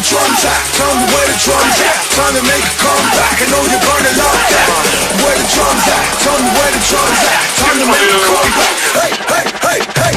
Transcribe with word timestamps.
the 0.00 0.08
drums 0.08 0.44
at? 0.48 0.64
Tell 0.80 0.92
me 0.96 1.04
where 1.12 1.28
the 1.28 1.36
drums 1.44 1.76
at. 1.84 1.96
Time 2.16 2.32
to 2.32 2.42
make 2.48 2.64
a 2.64 2.74
comeback. 2.80 3.36
I 3.36 3.46
know 3.52 3.60
you're 3.68 3.84
gonna 3.84 4.14
love 4.16 4.40
that. 4.48 4.68
Where 5.20 5.36
the 5.36 5.48
drums 5.52 5.84
at? 5.92 6.04
Tell 6.24 6.38
me 6.40 6.48
where 6.56 6.72
the 6.72 6.82
drums 6.88 7.20
at. 7.28 7.44
Time 7.60 7.76
to 7.76 7.86
make 7.86 8.08
a 8.08 8.20
comeback. 8.24 8.74
Hey, 8.96 9.12
hey, 9.28 9.44
hey, 9.60 9.80
hey. 10.00 10.14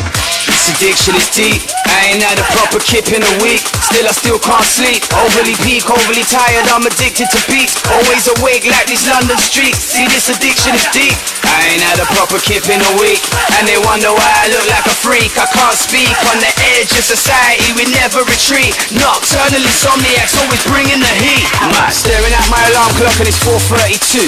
This 0.47 0.71
addiction 0.71 1.15
is 1.15 1.27
deep. 1.35 1.82
I 1.93 2.09
ain't 2.09 2.25
had 2.25 2.41
a 2.41 2.47
proper 2.57 2.81
kip 2.81 3.13
in 3.13 3.21
a 3.21 3.33
week. 3.45 3.61
Still, 3.61 4.09
I 4.09 4.13
still 4.17 4.39
can't 4.41 4.65
sleep. 4.65 5.05
Overly 5.13 5.53
peak, 5.61 5.85
overly 5.85 6.25
tired. 6.25 6.65
I'm 6.73 6.81
addicted 6.81 7.29
to 7.29 7.39
beats. 7.45 7.77
Always 7.85 8.25
awake 8.33 8.65
like 8.65 8.89
these 8.89 9.05
London 9.05 9.37
streets. 9.37 9.77
See, 9.77 10.09
this 10.09 10.33
addiction 10.33 10.73
is 10.73 10.85
deep. 10.89 11.13
I 11.45 11.69
ain't 11.69 11.85
had 11.85 12.01
a 12.01 12.07
proper 12.17 12.41
kip 12.41 12.65
in 12.65 12.81
a 12.81 12.93
week. 12.97 13.21
And 13.61 13.69
they 13.69 13.77
wonder 13.77 14.09
why 14.09 14.29
I 14.41 14.49
look 14.49 14.65
like 14.73 14.89
a 14.89 14.95
freak. 15.05 15.37
I 15.37 15.45
can't 15.53 15.77
speak 15.77 16.09
on 16.33 16.41
the 16.41 16.49
edge 16.73 16.89
of 16.97 17.05
society. 17.05 17.69
We 17.77 17.85
never 17.93 18.25
retreat. 18.25 18.73
Nocturnal 18.97 19.61
insomniacs 19.61 20.33
always 20.41 20.65
bringing 20.65 20.97
the 20.97 21.13
heat. 21.21 21.45
Mad. 21.77 21.93
Staring 21.93 22.33
at 22.33 22.47
my 22.49 22.61
alarm 22.73 22.89
clock 22.97 23.13
and 23.21 23.29
it's 23.29 23.37
4:32. 23.45 24.25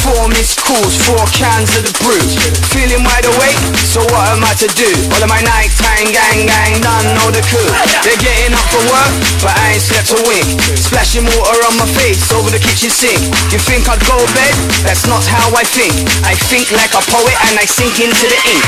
Four 0.00 0.32
missed 0.32 0.64
calls, 0.64 0.96
four 1.04 1.22
cans 1.36 1.76
of 1.76 1.84
the 1.84 1.94
brew. 2.00 2.24
Feeling 2.72 3.04
wide 3.04 3.28
awake. 3.28 3.60
So 3.84 4.00
what 4.08 4.32
am 4.32 4.40
I 4.48 4.56
to 4.64 4.68
do? 4.72 4.90
All 5.12 5.22
of 5.22 5.28
my 5.28 5.44
nighttime 5.44 6.08
gang 6.08 6.48
gang 6.48 6.80
done 6.80 7.01
know 7.10 7.30
the 7.34 7.42
coup. 7.50 7.66
They're 8.06 8.22
getting 8.22 8.54
up 8.54 8.66
for 8.70 8.82
work, 8.86 9.12
but 9.42 9.50
I 9.58 9.74
ain't 9.74 9.82
slept 9.82 10.14
a 10.14 10.20
wink. 10.22 10.61
Splashing 10.92 11.24
water 11.24 11.64
on 11.72 11.80
my 11.80 11.88
face 12.04 12.20
over 12.36 12.52
the 12.52 12.60
kitchen 12.60 12.92
sink. 12.92 13.16
You 13.48 13.56
think 13.56 13.88
I'd 13.88 14.04
go 14.04 14.20
bed? 14.36 14.52
That's 14.84 15.08
not 15.08 15.24
how 15.24 15.48
I 15.56 15.64
think. 15.64 15.88
I 16.20 16.36
think 16.52 16.68
like 16.68 16.92
a 16.92 17.00
poet 17.08 17.32
and 17.48 17.56
I 17.56 17.64
sink 17.64 17.96
into 17.96 18.28
the 18.28 18.36
ink. 18.52 18.60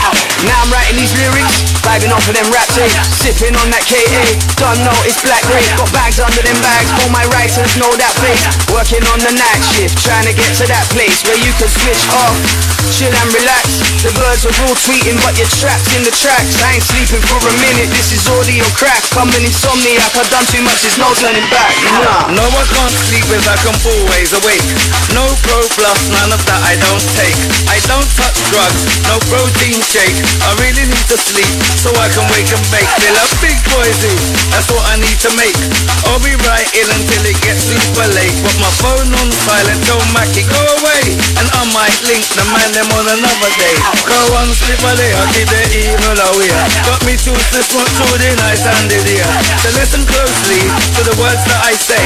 Now 0.49 0.57
I'm 0.65 0.73
writing 0.73 0.97
these 0.97 1.13
lyrics, 1.21 1.53
bagging 1.85 2.09
off 2.09 2.25
of 2.25 2.33
them 2.33 2.49
rap 2.49 2.65
tapes, 2.73 2.97
eh? 2.97 3.29
sipping 3.29 3.53
on 3.61 3.69
that 3.77 3.85
KA. 3.85 4.25
Don't 4.57 4.81
know 4.89 4.97
it's 5.05 5.21
black 5.21 5.45
grape, 5.53 5.69
got 5.77 5.93
bags 5.93 6.17
under 6.17 6.41
them 6.41 6.57
bags. 6.65 6.89
All 7.05 7.13
my 7.13 7.29
writers 7.29 7.77
know 7.77 7.93
that 7.93 8.17
place. 8.17 8.41
Working 8.73 9.05
on 9.13 9.21
the 9.21 9.37
night 9.37 9.61
shift, 9.77 10.01
trying 10.01 10.25
to 10.25 10.33
get 10.33 10.49
to 10.61 10.65
that 10.65 10.89
place 10.97 11.21
where 11.29 11.37
you 11.37 11.53
can 11.61 11.69
switch 11.69 12.09
off, 12.25 12.33
chill 12.89 13.13
and 13.13 13.31
relax. 13.37 13.85
The 14.01 14.17
birds 14.17 14.49
are 14.49 14.57
all 14.65 14.77
tweeting, 14.81 15.21
but 15.21 15.37
you're 15.37 15.53
trapped 15.61 15.93
in 15.93 16.01
the 16.09 16.15
tracks. 16.17 16.57
I 16.65 16.81
ain't 16.81 16.89
sleeping 16.89 17.21
for 17.29 17.37
a 17.45 17.55
minute, 17.61 17.93
this 17.93 18.17
is 18.17 18.25
audio 18.33 18.65
crack. 18.81 19.05
Coming 19.13 19.45
insomniac, 19.45 20.17
I've 20.17 20.33
done 20.33 20.49
too 20.49 20.65
much, 20.65 20.81
there's 20.81 20.97
no 20.97 21.13
turning 21.21 21.45
back. 21.53 21.77
Nah. 22.01 22.14
No, 22.35 22.47
I 22.47 22.65
can't 22.71 22.95
sleep 23.11 23.27
without 23.31 23.61
I'm 23.65 23.79
always 23.87 24.31
awake. 24.35 24.67
No 25.15 25.25
pro 25.47 25.61
plus, 25.79 26.01
none 26.11 26.33
of 26.35 26.43
that 26.47 26.61
I 26.63 26.75
don't 26.79 27.05
take. 27.15 27.39
I 27.71 27.79
don't 27.91 28.09
touch 28.19 28.39
drugs, 28.51 28.83
no 29.09 29.17
protein 29.31 29.79
shake. 29.83 30.19
I 30.47 30.55
really 30.63 30.87
need 30.87 31.07
to 31.11 31.19
sleep 31.19 31.55
so 31.79 31.91
I 31.97 32.09
can 32.15 32.27
wake 32.35 32.51
and 32.51 32.65
bake. 32.71 32.89
Feel 33.03 33.17
a 33.19 33.27
big 33.41 33.59
boy 33.71 33.89
do, 34.03 34.13
that's 34.55 34.71
what 34.71 34.85
I 34.91 34.99
need 35.01 35.19
to 35.27 35.31
make. 35.39 35.57
I'll 36.07 36.23
be 36.23 36.35
right 36.45 36.55
writing 36.55 36.87
until 36.87 37.23
it 37.27 37.39
gets 37.43 37.67
super 37.67 38.09
late. 38.15 38.37
Put 38.47 38.57
my 38.63 38.73
phone 38.79 39.11
on 39.11 39.29
silent, 39.35 39.81
tell 39.85 40.01
Mackie 40.15 40.47
go 40.47 40.63
away. 40.81 41.03
And 41.43 41.47
I 41.51 41.63
might 41.75 41.99
link 42.07 42.23
the 42.39 42.45
man 42.55 42.71
them 42.73 42.89
on 42.95 43.07
another 43.11 43.51
day. 43.59 43.77
Go 44.07 44.21
on, 44.39 44.49
slip 44.55 44.81
a 44.87 44.93
I'll 44.95 45.31
keep 45.35 45.49
the 45.51 45.63
evil 45.75 46.19
away. 46.31 46.51
Got 46.87 47.03
me 47.03 47.19
to 47.19 47.33
slip 47.35 47.69
on 47.75 47.87
through 47.99 48.19
the 48.23 48.31
night 48.39 48.63
and 48.63 48.87
the 48.87 48.99
day. 49.03 49.23
So 49.63 49.69
listen 49.75 50.03
closely 50.07 50.63
to 50.95 51.01
the 51.03 51.15
words 51.19 51.43
that 51.51 51.61
I 51.67 51.75
say. 51.75 52.04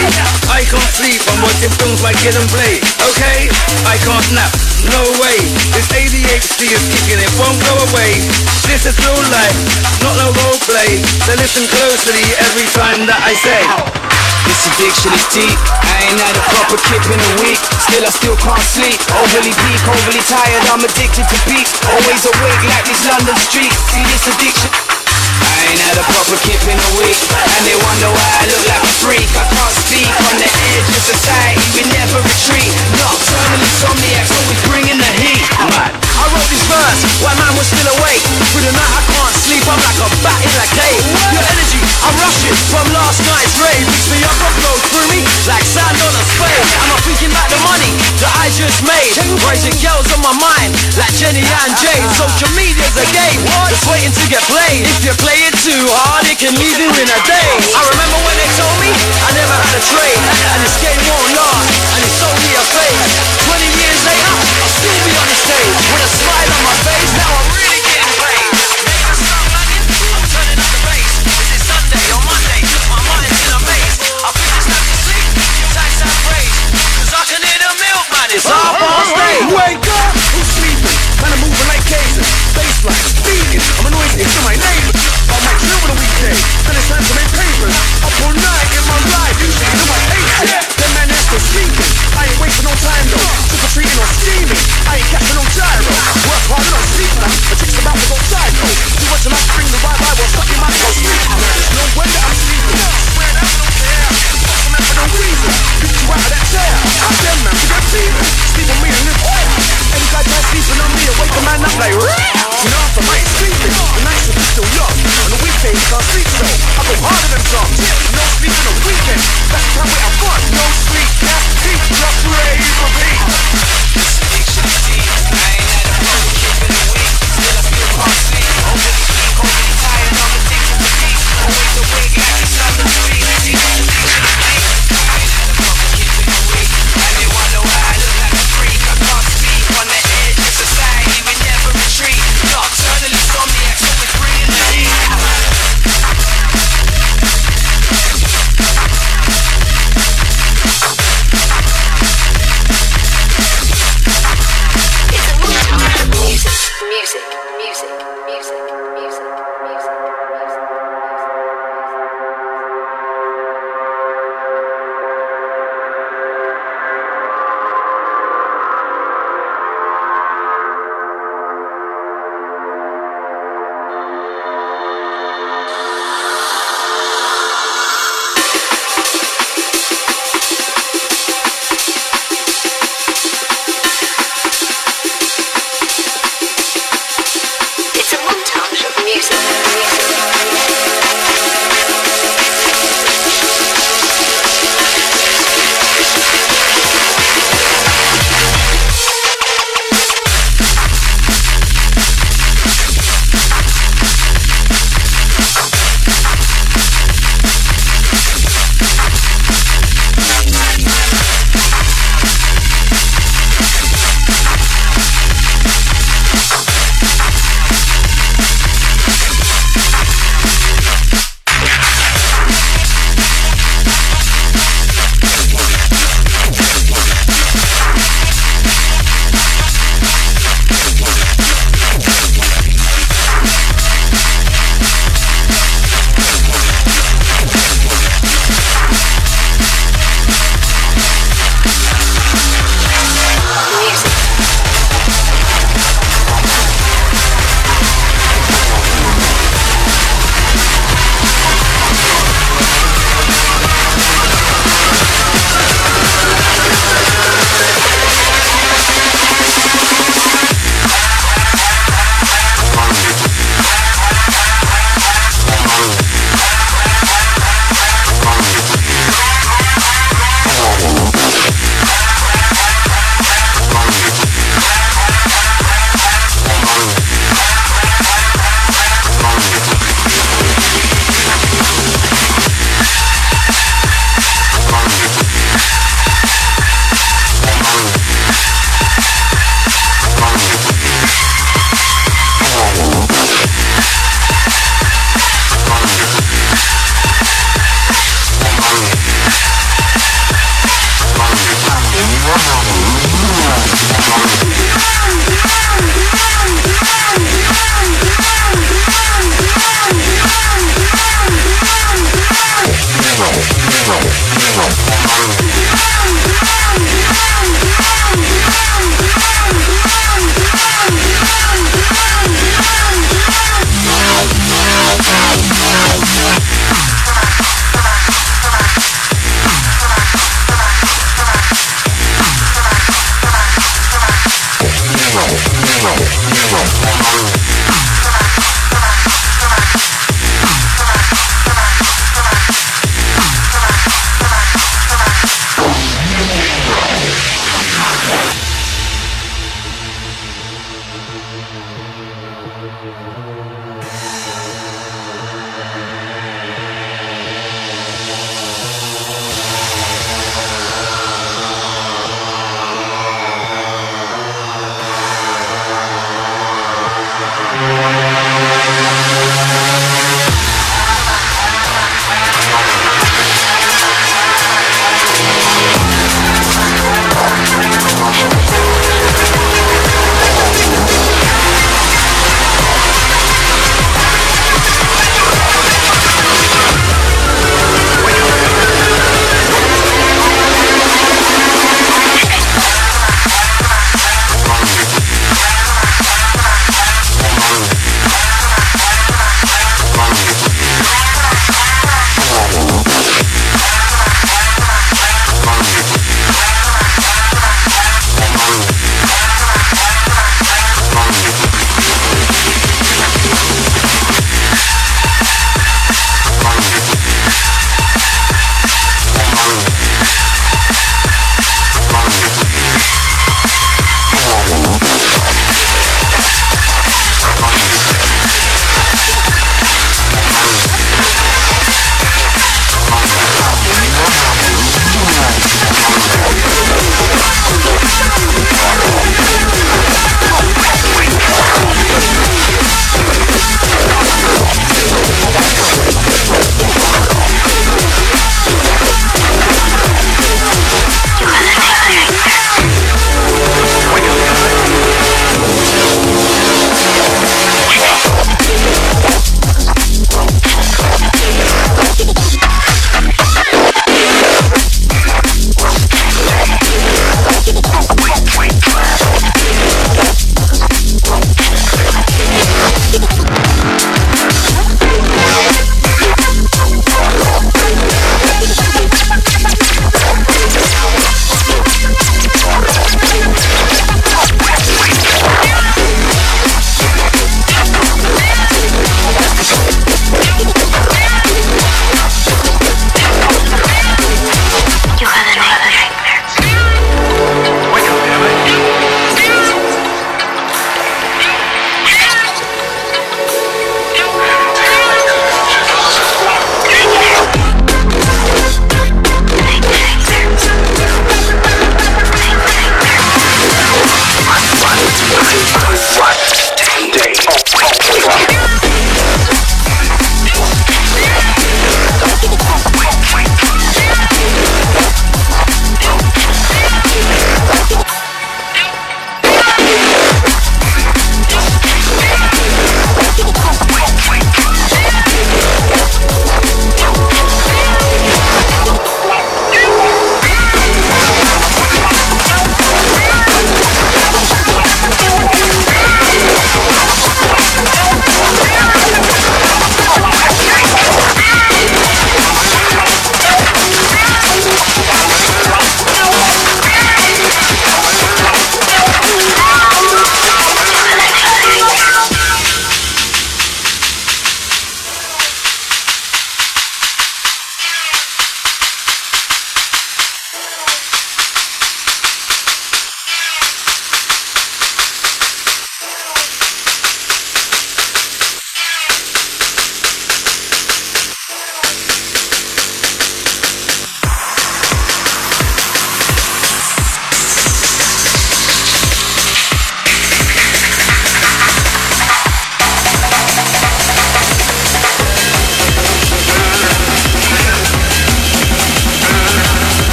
I 0.49 0.65
can't 0.67 0.93
sleep, 0.95 1.21
I'm 1.31 1.41
watching 1.43 1.71
films 1.79 2.01
like 2.03 2.19
Kid 2.19 2.35
and 2.35 2.49
Play. 2.51 2.83
Okay, 3.13 3.51
I 3.87 3.95
can't 4.03 4.29
nap, 4.35 4.51
no 4.91 5.03
way. 5.23 5.39
This 5.75 5.87
ADHD 5.93 6.73
is 6.73 6.85
kicking, 6.89 7.21
it 7.21 7.33
won't 7.39 7.59
go 7.63 7.75
away. 7.91 8.19
This 8.67 8.85
is 8.85 8.97
real 9.01 9.23
life, 9.31 9.59
not 10.03 10.15
no 10.19 10.29
role 10.35 10.61
play. 10.67 10.99
So 11.25 11.35
listen 11.39 11.65
closely 11.69 12.21
every 12.43 12.69
time 12.75 13.07
that 13.07 13.21
I 13.23 13.33
say. 13.39 13.63
This 14.49 14.65
addiction 14.73 15.13
is 15.13 15.27
deep. 15.29 15.59
I 15.85 16.09
ain't 16.09 16.21
had 16.25 16.35
a 16.37 16.45
proper 16.57 16.81
kip 16.89 17.05
in 17.13 17.21
a 17.21 17.33
week. 17.45 17.61
Still, 17.85 18.01
I 18.01 18.11
still 18.11 18.37
can't 18.41 18.65
sleep. 18.65 18.97
Overly 19.13 19.53
peak, 19.53 19.81
overly 19.85 20.25
tired. 20.25 20.65
I'm 20.73 20.81
addicted 20.81 21.29
to 21.29 21.39
beats. 21.45 21.77
Always 21.85 22.25
awake 22.25 22.63
like 22.65 22.85
these 22.89 23.05
London 23.05 23.37
streets. 23.37 23.77
See 23.93 24.05
this 24.09 24.25
addiction. 24.25 24.88
I 25.43 25.71
ain't 25.71 25.83
had 25.83 25.97
a 25.99 26.05
proper 26.11 26.37
kip 26.43 26.63
in 26.67 26.79
a 26.79 26.91
week. 26.99 27.19
And 27.59 27.63
they 27.67 27.77
wonder 27.79 28.09
why 28.11 28.29
I 28.39 28.45
look 28.51 28.65
like 28.67 28.83
a 28.83 28.93
freak. 29.03 29.29
I 29.35 29.45
can't 29.51 29.77
speak 29.87 30.09
on 30.09 30.35
the 30.39 30.49
edge 30.49 30.89
of 30.91 31.03
society. 31.03 31.63
We 31.75 31.83
never 31.95 32.19
retreat. 32.23 32.71
Nocturnal 32.99 33.59
insomniacs 33.63 34.31
always 34.35 34.61
bringing 34.69 34.99
the 34.99 35.11
heat. 35.23 35.43
Mad. 35.75 35.93
I 36.19 36.25
wrote 36.35 36.49
this 36.51 36.65
verse 36.67 37.01
while 37.23 37.37
man 37.39 37.55
was 37.55 37.67
still 37.71 37.89
awake. 37.99 38.23
Through 38.51 38.67
the 38.67 38.75
night 38.75 38.93
I 38.95 39.03
can't 39.07 39.37
sleep, 39.39 39.63
I'm 39.71 39.79
like 39.79 40.01
a 40.03 40.09
bat 40.23 40.41
in 40.43 40.55
a 40.55 40.67
cave. 40.75 41.03
Your 41.31 41.45
energy, 41.47 41.81
I'm 42.03 42.15
rushing 42.19 42.57
from 42.75 42.85
last 42.91 43.23
night's 43.23 43.55
rave. 43.63 43.87
Picks 43.87 44.09
me 44.11 44.19
up 44.27 44.39
and 44.39 44.55
flows 44.59 44.83
through 44.91 45.09
me 45.15 45.23
like 45.47 45.63
sand 45.63 45.95
on 45.99 46.15
a 46.15 46.25
spade. 46.27 46.67
Am 46.83 46.91
I 46.91 46.99
thinking 47.07 47.31
about 47.31 47.49
the 47.51 47.61
money 47.63 47.93
that 48.19 48.33
I 48.35 48.51
just 48.51 48.83
made? 48.83 49.15
Raising 49.47 49.79
girls 49.79 50.11
on 50.11 50.21
my 50.27 50.35
mind 50.35 50.75
like 50.99 51.15
Jenny 51.15 51.47
and 51.47 51.73
Jade. 51.79 52.07
Social 52.19 52.51
media's 52.59 52.97
a 52.99 53.07
game, 53.15 53.41
just 53.71 53.87
waiting 53.87 54.13
to 54.13 54.25
get 54.27 54.43
played. 54.51 54.85
If 54.85 55.07
you 55.07 55.15
play 55.29 55.45
it 55.45 55.57
too 55.61 55.85
hard, 55.93 56.25
it 56.25 56.41
can 56.41 56.57
leave 56.57 56.81
you 56.81 56.89
in 56.89 57.05
a 57.05 57.21
day. 57.29 57.49
I 57.77 57.85
remember 57.93 58.17
when 58.25 58.37
they 58.41 58.49
told 58.57 58.77
me 58.81 58.88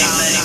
bang, 0.00 0.34
bang. 0.34 0.43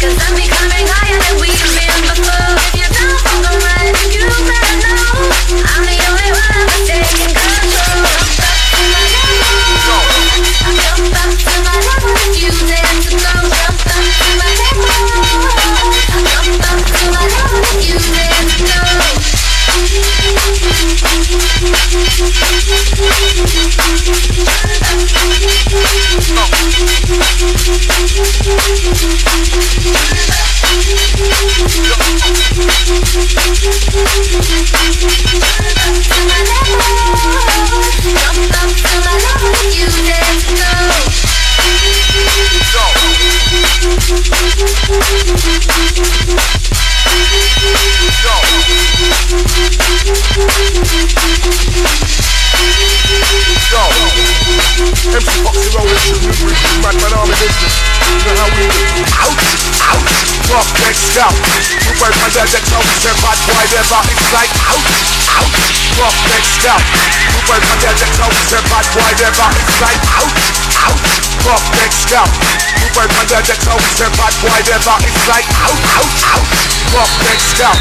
Cause 0.00 0.16
I'm 0.16 0.34
becoming 0.34 0.86
higher 0.88 1.18
than 1.20 1.42
we 1.42 1.49
down. 61.14 61.34
You 61.86 61.92
work 61.98 62.14
my 62.22 62.30
dead 62.30 62.46
and 62.46 62.66
no 62.70 62.78
return, 62.78 63.16
but 63.22 63.38
whatever, 63.50 64.00
like 64.30 64.52
out, 64.68 64.86
out. 65.38 65.52
rough 65.98 66.18
next 66.30 66.62
down. 66.62 66.82
You 67.30 67.40
work 67.50 67.62
my 67.66 67.76
dead 67.82 67.98
and 67.98 68.14
no 68.18 68.26
return, 68.30 68.64
but 68.70 68.86
whatever, 68.94 69.48
like 69.80 70.02
out 70.14 70.59
out. 70.86 70.98
Fuck 71.44 71.64
next 71.80 72.08
scout. 72.08 72.30
You 72.80 72.88
wait 72.96 73.10
my 73.12 73.24
dad 73.28 73.44
that's 73.44 73.60
back, 73.64 73.80
said 73.96 74.12
bad 74.16 74.32
boy 74.40 74.60
never 74.64 74.96
it's 75.04 75.24
like 75.28 75.48
out, 75.60 75.80
out, 76.00 76.12
out. 76.32 76.46
Fuck 76.92 77.10
next 77.28 77.46
scout. 77.56 77.76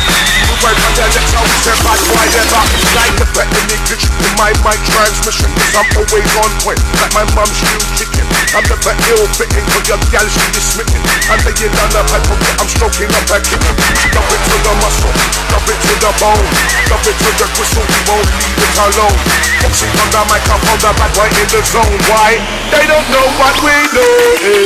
You 0.47 0.55
wait 0.59 0.75
my 0.75 0.91
dad 0.95 1.11
that's 1.15 1.31
back, 1.31 1.47
said 1.63 1.79
bad 1.83 1.99
boy 2.07 2.25
never 2.35 2.61
it's 2.75 2.91
like 2.95 3.13
the 3.15 3.27
fact 3.31 3.49
that 3.55 3.63
nigga 3.71 3.95
in 3.99 4.33
my 4.35 4.51
mic 4.63 4.79
transmission 4.91 5.51
is 5.55 5.71
I'm 5.75 5.87
always 5.95 6.29
on 6.43 6.51
point. 6.63 6.81
Like 6.99 7.13
my 7.15 7.25
mum's 7.35 7.59
new 7.63 7.79
chicken. 7.95 8.25
I'm 8.51 8.65
never 8.65 8.95
ill 9.13 9.25
fitting 9.37 9.65
for 9.71 9.81
your 9.87 9.99
gal 10.09 10.25
she 10.27 10.41
is 10.57 10.65
smitten. 10.65 10.99
I'm 11.29 11.39
laying 11.45 11.75
on 11.79 11.89
the 11.93 12.01
pipe, 12.09 12.27
I'm 12.59 12.67
stroking 12.67 13.11
up 13.13 13.27
her 13.29 13.41
kitten. 13.45 13.75
Love 14.17 14.29
it 14.33 14.41
to 14.41 14.55
the 14.65 14.73
muscle, 14.81 15.13
love 15.53 15.69
it 15.69 15.79
to 15.79 15.93
the 16.01 16.11
bone, 16.17 16.47
love 16.89 17.05
it 17.05 17.13
to 17.13 17.29
the 17.37 17.47
crystal, 17.53 17.85
you 17.85 18.01
won't 18.09 18.29
leave 18.41 18.57
it 18.57 18.73
alone. 18.81 19.17
Boxing 19.61 19.93
on 20.01 20.09
the 20.09 20.21
mic 20.33 20.43
up 20.49 20.63
on 20.65 20.77
the 20.81 20.91
back. 20.97 21.11
boy 21.13 21.29
in 21.29 21.47
the 21.51 21.61
zone. 21.61 21.95
Why? 22.09 22.41
They 22.73 22.88
don't 22.89 23.09
know 23.11 23.27
what 23.37 23.55
we 23.61 23.69
know. 23.93 24.65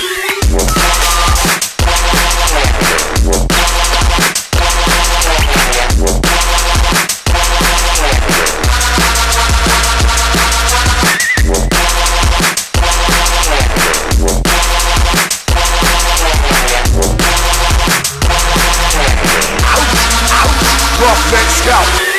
Scout. 21.63 22.12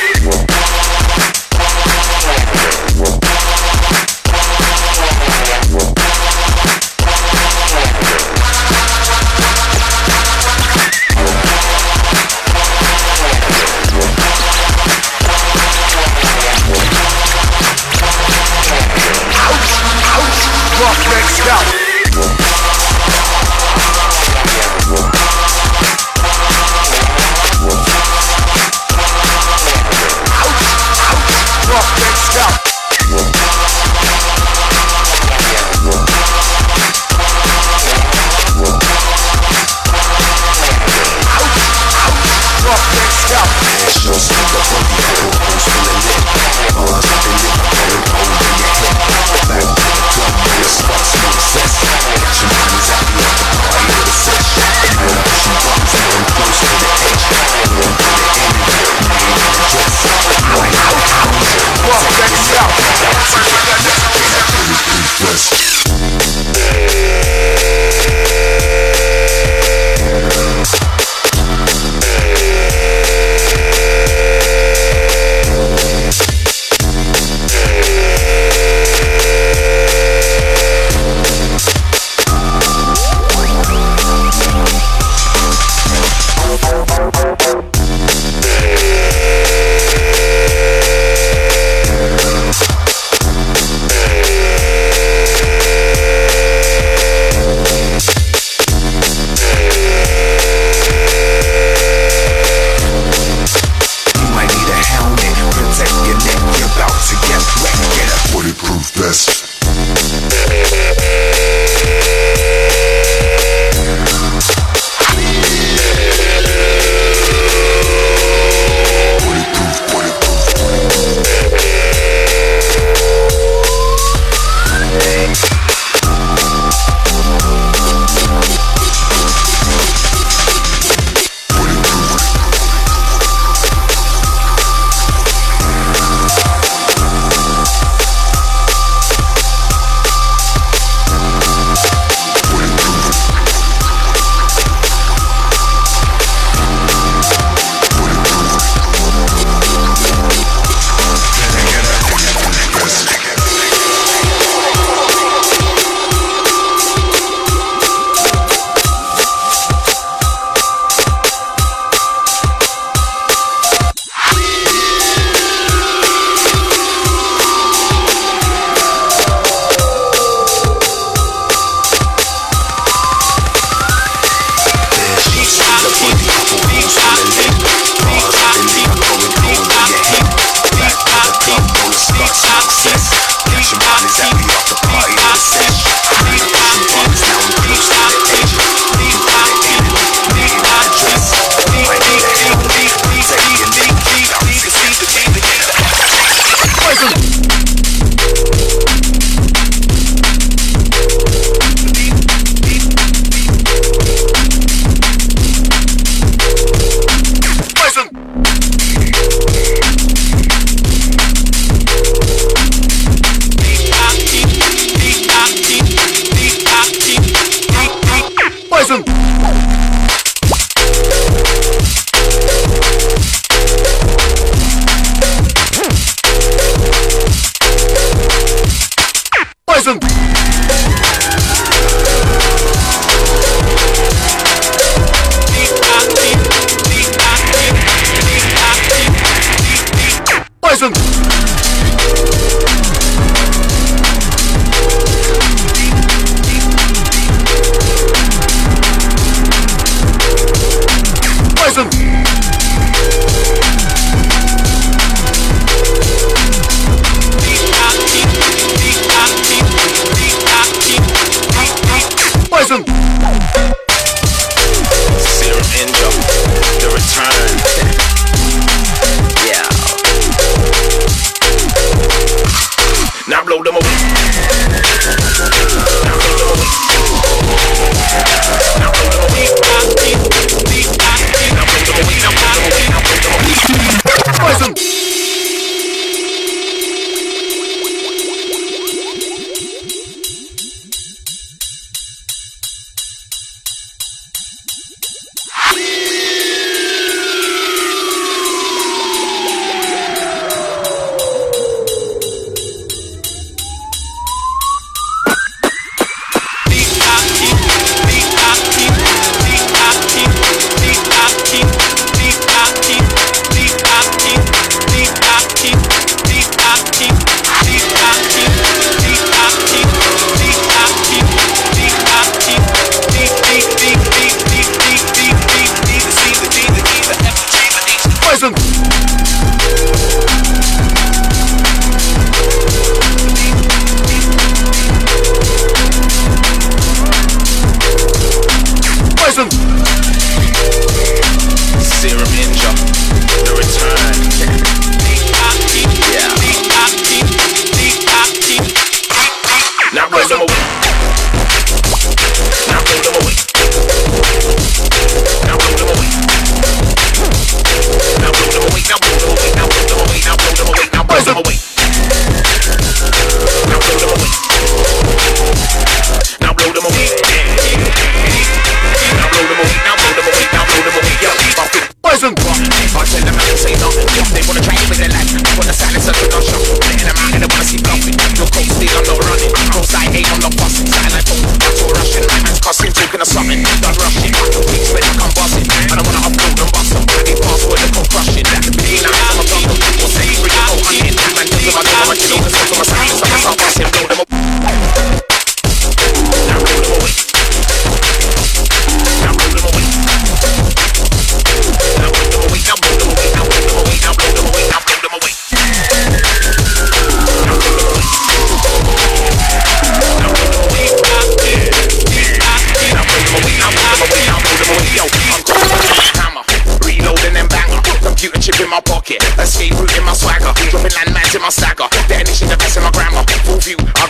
Big 182.25 182.33
access. 182.33 183.13
Nationalities 183.53 184.17
that 184.17 184.33
we 184.33 184.41
off 184.49 184.65
the 184.65 184.75
party 184.89 185.13
with 185.13 185.29
a 185.29 185.37
set. 185.37 187.04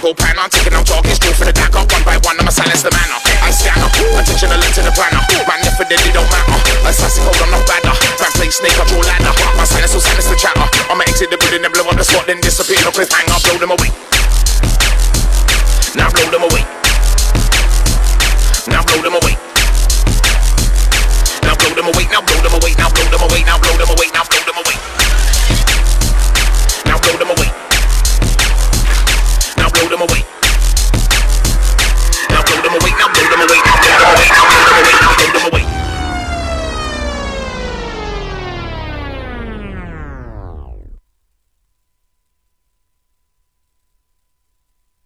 whole 0.06 0.14
plan 0.14 0.38
on 0.38 0.46
taking 0.54 0.78
out 0.78 0.86
talking 0.86 1.18
straight 1.18 1.34
for 1.34 1.50
the 1.50 1.56
dock 1.58 1.74
One 1.74 2.06
by 2.06 2.22
one, 2.22 2.38
I'ma 2.38 2.54
silence 2.54 2.86
the 2.86 2.94
manner. 2.94 3.18
I 3.42 3.50
stand 3.50 3.82
up, 3.82 3.90
attention 4.22 4.54
alert 4.54 4.70
to 4.78 4.86
the 4.86 4.94
planner. 4.94 5.18
Man, 5.50 5.66
if 5.66 5.82
it 5.82 5.90
did, 5.90 5.98
it 6.06 6.14
don't 6.14 6.30
matter. 6.30 6.62
Assassin 6.86 7.26
code, 7.26 7.42
I'm 7.42 7.50
not 7.50 7.66
badder. 7.66 7.90
Man, 8.22 8.32
play 8.38 8.54
snake, 8.54 8.78
control 8.78 9.02
ladder. 9.02 9.34
My 9.58 9.66
silence 9.66 9.98
will 9.98 10.06
silence 10.06 10.30
the 10.30 10.38
chatter. 10.38 10.62
I'ma 10.94 11.10
exit 11.10 11.34
the 11.34 11.42
building 11.42 11.66
and 11.66 11.74
blow 11.74 11.90
up 11.90 11.98
the 11.98 12.06
spot, 12.06 12.30
then 12.30 12.38
disappear. 12.38 12.78
No 12.86 12.94
cliffhanger, 12.94 13.34
blow 13.50 13.58
them 13.58 13.74
away. 13.74 14.05